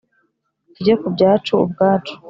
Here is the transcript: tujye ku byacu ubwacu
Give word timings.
tujye 0.73 0.93
ku 1.01 1.07
byacu 1.15 1.53
ubwacu 1.65 2.13